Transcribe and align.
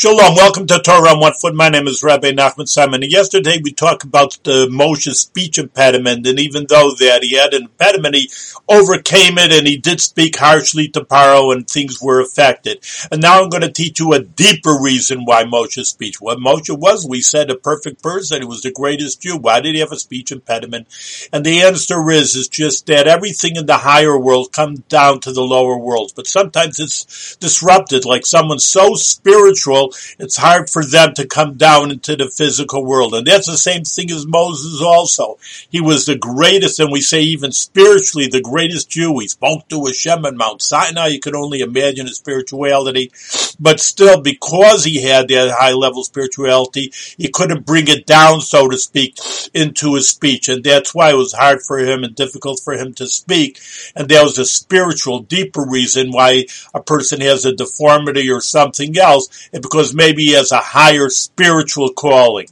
Shalom, 0.00 0.36
welcome 0.36 0.64
to 0.68 0.78
Torah 0.78 1.10
on 1.10 1.18
One 1.18 1.32
Foot. 1.32 1.56
My 1.56 1.70
name 1.70 1.88
is 1.88 2.04
Rabbi 2.04 2.30
Nachman 2.30 2.68
Simon. 2.68 3.02
And 3.02 3.10
yesterday 3.10 3.60
we 3.60 3.72
talked 3.72 4.04
about 4.04 4.38
the 4.44 4.68
Moshe's 4.68 5.18
speech 5.18 5.58
impediment, 5.58 6.24
and 6.24 6.38
even 6.38 6.66
though 6.68 6.92
that 7.00 7.24
he 7.24 7.34
had 7.34 7.52
an 7.52 7.62
impediment, 7.62 8.14
he 8.14 8.30
overcame 8.68 9.38
it 9.38 9.50
and 9.50 9.66
he 9.66 9.76
did 9.76 10.00
speak 10.00 10.36
harshly 10.36 10.86
to 10.90 11.00
Paro 11.00 11.52
and 11.52 11.68
things 11.68 12.00
were 12.00 12.20
affected. 12.20 12.84
And 13.10 13.20
now 13.20 13.42
I'm 13.42 13.48
going 13.48 13.62
to 13.62 13.72
teach 13.72 13.98
you 13.98 14.12
a 14.12 14.22
deeper 14.22 14.78
reason 14.80 15.24
why 15.24 15.42
Moshe's 15.42 15.88
speech. 15.88 16.20
What 16.20 16.38
Moshe 16.38 16.78
was, 16.78 17.04
we 17.04 17.20
said, 17.20 17.50
a 17.50 17.56
perfect 17.56 18.00
person. 18.00 18.42
He 18.42 18.46
was 18.46 18.62
the 18.62 18.70
greatest 18.70 19.22
Jew. 19.22 19.36
Why 19.36 19.60
did 19.60 19.74
he 19.74 19.80
have 19.80 19.90
a 19.90 19.98
speech 19.98 20.30
impediment? 20.30 20.86
And 21.32 21.44
the 21.44 21.62
answer 21.62 22.08
is, 22.08 22.36
is 22.36 22.46
just 22.46 22.86
that 22.86 23.08
everything 23.08 23.56
in 23.56 23.66
the 23.66 23.78
higher 23.78 24.16
world 24.16 24.52
comes 24.52 24.78
down 24.78 25.18
to 25.22 25.32
the 25.32 25.42
lower 25.42 25.76
worlds. 25.76 26.12
But 26.12 26.28
sometimes 26.28 26.78
it's 26.78 27.34
disrupted, 27.40 28.04
like 28.04 28.26
someone 28.26 28.60
so 28.60 28.94
spiritual 28.94 29.87
it's 30.18 30.36
hard 30.36 30.70
for 30.70 30.84
them 30.84 31.14
to 31.14 31.26
come 31.26 31.54
down 31.54 31.90
into 31.90 32.16
the 32.16 32.28
physical 32.28 32.84
world. 32.84 33.14
And 33.14 33.26
that's 33.26 33.46
the 33.46 33.56
same 33.56 33.84
thing 33.84 34.10
as 34.10 34.26
Moses 34.26 34.80
also. 34.82 35.38
He 35.70 35.80
was 35.80 36.06
the 36.06 36.16
greatest, 36.16 36.80
and 36.80 36.92
we 36.92 37.00
say 37.00 37.22
even 37.22 37.52
spiritually, 37.52 38.28
the 38.28 38.40
greatest 38.40 38.90
Jew. 38.90 39.18
He 39.18 39.28
spoke 39.28 39.68
to 39.68 39.86
Hashem 39.86 40.24
on 40.24 40.36
Mount 40.36 40.62
Sinai. 40.62 41.08
You 41.08 41.20
can 41.20 41.36
only 41.36 41.60
imagine 41.60 42.06
his 42.06 42.16
spirituality. 42.16 43.12
But 43.60 43.80
still, 43.80 44.20
because 44.20 44.84
he 44.84 45.02
had 45.02 45.28
that 45.28 45.54
high 45.58 45.72
level 45.72 46.04
spirituality, 46.04 46.92
he 47.16 47.28
couldn't 47.28 47.66
bring 47.66 47.88
it 47.88 48.06
down, 48.06 48.40
so 48.40 48.68
to 48.68 48.78
speak, 48.78 49.18
into 49.54 49.94
his 49.94 50.08
speech. 50.08 50.48
And 50.48 50.62
that's 50.62 50.94
why 50.94 51.10
it 51.10 51.16
was 51.16 51.32
hard 51.32 51.62
for 51.62 51.78
him 51.78 52.04
and 52.04 52.14
difficult 52.14 52.60
for 52.60 52.74
him 52.74 52.94
to 52.94 53.06
speak. 53.06 53.60
And 53.96 54.08
that 54.08 54.22
was 54.22 54.38
a 54.38 54.44
spiritual, 54.44 55.20
deeper 55.20 55.64
reason 55.64 56.10
why 56.10 56.46
a 56.74 56.82
person 56.82 57.20
has 57.20 57.44
a 57.44 57.52
deformity 57.52 58.30
or 58.30 58.40
something 58.40 58.96
else, 58.96 59.48
because 59.78 59.94
maybe 59.94 60.24
he 60.24 60.32
has 60.32 60.50
a 60.50 60.58
higher 60.58 61.08
spiritual 61.08 61.92
calling. 61.92 62.48